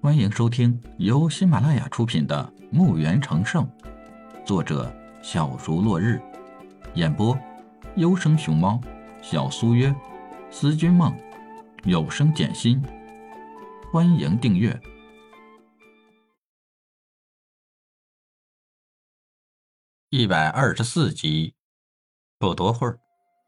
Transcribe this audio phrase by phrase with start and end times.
[0.00, 3.66] 欢迎收听由喜马拉雅出品的《墓园成圣》，
[4.46, 4.94] 作者
[5.24, 6.22] 小竹落日，
[6.94, 7.36] 演播
[7.96, 8.80] 优生熊猫、
[9.20, 9.92] 小苏约、
[10.52, 11.12] 思君梦、
[11.82, 12.80] 有声简心。
[13.92, 14.80] 欢迎订阅
[20.10, 21.56] 一百二十四集。
[22.38, 23.00] 不多会儿，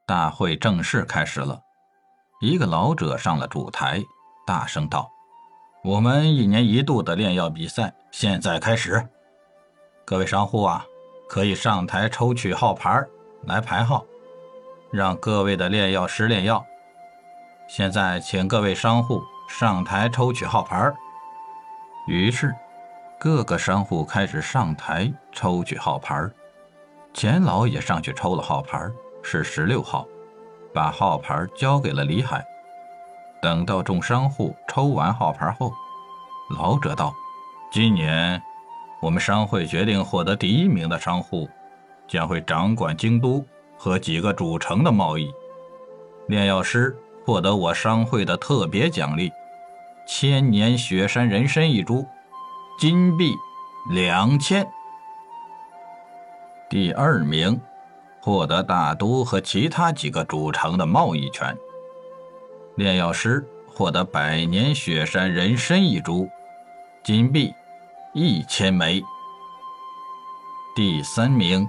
[0.05, 1.61] 大会正式开始了。
[2.41, 4.03] 一个老者上了主台，
[4.45, 5.09] 大声道
[5.83, 9.03] ：“我们一年一度的炼药比赛现在开始，
[10.05, 10.85] 各位商户啊，
[11.27, 13.03] 可以上台抽取号牌
[13.47, 14.05] 来排号，
[14.91, 16.63] 让各位的炼药师炼药。
[17.67, 20.93] 现在，请各位商户上台抽取号牌。”
[22.07, 22.55] 于是，
[23.19, 26.29] 各个商户开始上台抽取号牌。
[27.15, 28.87] 钱老也上去抽了号牌，
[29.23, 30.07] 是十六号，
[30.75, 32.45] 把号牌交给了李海。
[33.43, 35.73] 等到众商户抽完号牌后，
[36.59, 37.15] 老者道
[37.73, 38.41] ：“今年
[39.01, 41.49] 我们商会决定，获得第一名的商户
[42.07, 43.45] 将会掌管京都
[43.79, 45.33] 和几个主城的贸易。
[46.27, 49.33] 炼药师获得我商会的特别奖励：
[50.07, 52.07] 千年雪山人参一株，
[52.79, 53.33] 金币
[53.91, 54.71] 两千。”
[56.69, 57.59] 第二名，
[58.21, 61.57] 获得大都和其他几个主城的贸易权。
[62.81, 66.31] 炼药师获得百年雪山人参一株，
[67.03, 67.53] 金币
[68.15, 69.03] 一千枚。
[70.75, 71.69] 第三名，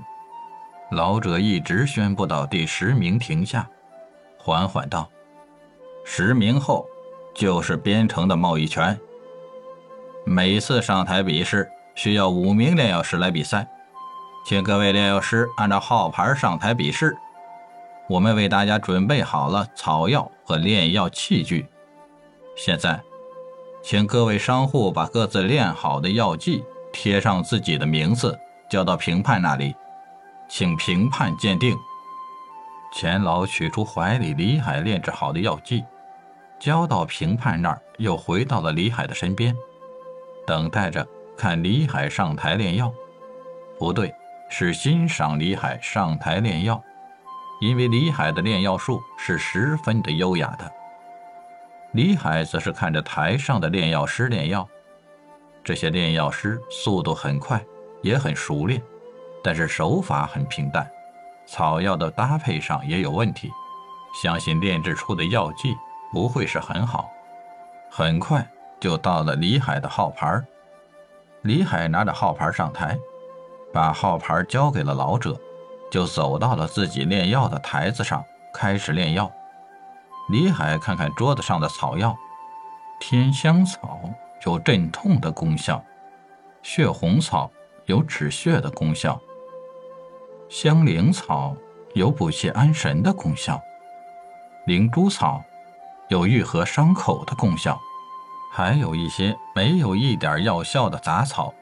[0.90, 3.68] 老者一直宣布到第十名停下，
[4.38, 5.10] 缓缓道
[6.06, 6.86] ：“十名后
[7.36, 8.98] 就是边城的贸易权。
[10.26, 13.68] 每次上台比试需要五名炼药师来比赛。”
[14.48, 17.14] 请各位炼药师按照号牌上台比试。
[18.08, 21.66] 我们为大家准备好了草药和炼药器具。
[22.58, 23.02] 现在，
[23.82, 28.38] 请各位商户把各自炼好的药剂贴上自己的名字，
[28.70, 29.74] 交到评判那里，
[30.50, 31.74] 请评判鉴定。
[32.94, 35.86] 钱老取出怀里李海炼制好的药剂，
[36.60, 39.56] 交到评判那儿，又回到了李海的身边，
[40.46, 41.08] 等待着
[41.38, 42.92] 看李海上台炼药。
[43.80, 44.14] 不对。
[44.54, 46.84] 是欣赏李海上台炼药，
[47.62, 50.70] 因为李海的炼药术是十分的优雅的。
[51.92, 54.68] 李海则是看着台上的炼药师炼药，
[55.64, 57.64] 这些炼药师速度很快，
[58.02, 58.82] 也很熟练，
[59.44, 60.90] 但是手法很平淡，
[61.46, 63.52] 草药的搭配上也有问题，
[64.24, 65.78] 相信炼制出的药剂
[66.12, 67.12] 不会是很好。
[67.92, 68.44] 很快
[68.80, 70.42] 就到了李海的号牌，
[71.44, 72.98] 李海拿着号牌上台。
[73.74, 75.40] 把号牌交给了老者，
[75.92, 79.32] 就走到了自己炼药的台子上，开始炼药。
[80.30, 82.18] 李海看看桌子上的草药，
[83.00, 84.00] 天香草
[84.46, 85.84] 有镇痛的功效，
[86.64, 87.52] 血红草
[87.86, 89.20] 有止血的功效，
[90.48, 91.54] 香菱草
[91.94, 93.62] 有补气安神的功效，
[94.66, 95.44] 灵珠草
[96.08, 97.78] 有愈合伤口的功效，
[98.54, 101.54] 还有一些没有一点药效的杂草。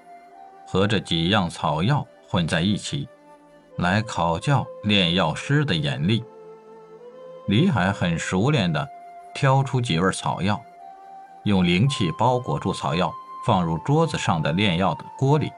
[0.67, 3.09] 和这几样草药混在一起，
[3.79, 6.23] 来考教炼药师的眼力。
[7.47, 8.87] 李海很熟练地
[9.33, 10.61] 挑出几味草药，
[11.45, 13.11] 用灵气包裹住草药，
[13.45, 15.51] 放入桌子上的炼药的锅里。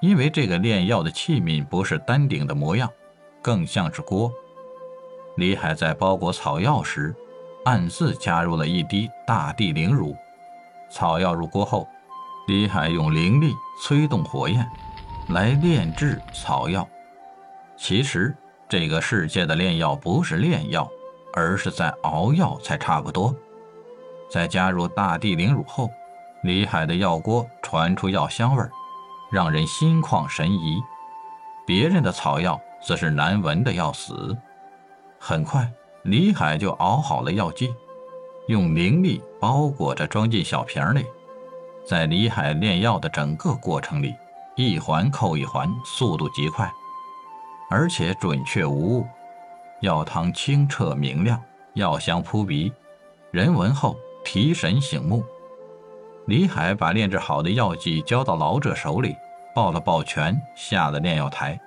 [0.00, 2.88] 因为这个炼药的器皿不是丹鼎的模样，
[3.40, 4.30] 更像是锅。
[5.36, 7.14] 李海在包裹草药时，
[7.64, 10.14] 暗自加入了一滴大地灵乳。
[10.90, 11.88] 草药入锅后。
[12.48, 14.68] 李海用灵力催动火焰，
[15.28, 16.86] 来炼制草药。
[17.82, 18.32] 其实
[18.68, 20.88] 这个世界的炼药不是炼药，
[21.32, 23.34] 而是在熬药才差不多。
[24.30, 25.90] 在加入大地灵乳后，
[26.44, 28.70] 李海的药锅传出药香味儿，
[29.32, 30.80] 让人心旷神怡。
[31.66, 34.38] 别人的草药则是难闻的要死。
[35.18, 35.68] 很快，
[36.04, 37.74] 李海就熬好了药剂，
[38.46, 41.04] 用灵力包裹着，装进小瓶里。
[41.84, 44.14] 在李海炼药的整个过程里，
[44.54, 46.72] 一环扣一环，速度极快，
[47.72, 49.06] 而且准确无误。
[49.80, 51.42] 药汤清澈明亮，
[51.72, 52.70] 药香扑鼻，
[53.30, 55.24] 人闻后提神醒目。
[56.26, 59.16] 李海把炼制好的药剂交到老者手里，
[59.54, 61.58] 抱了抱拳，下了炼药台。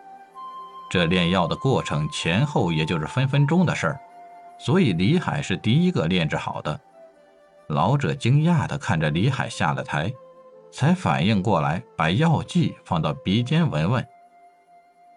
[0.91, 3.99] 这炼药的过程前后也就是分分钟的事儿，
[4.59, 6.79] 所以李海是第一个炼制好的。
[7.69, 10.13] 老者惊讶地看着李海下了台，
[10.71, 14.07] 才反应过来，把药剂放到鼻尖闻闻。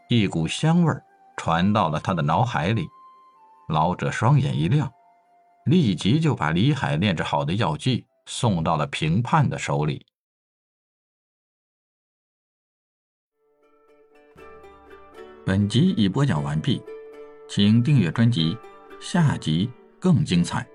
[0.09, 1.05] 一股香味儿
[1.37, 2.89] 传到了他的脑海里，
[3.69, 4.91] 老者双眼一亮，
[5.67, 10.07] 立即就把李海炼制好的药剂送到了评判的手里。
[15.45, 16.83] 本集已播讲完毕，
[17.47, 18.57] 请订阅专辑，
[18.99, 19.71] 下集
[20.01, 20.67] 更精彩。